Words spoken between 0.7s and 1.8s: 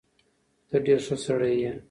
ډېر ښه سړی یې.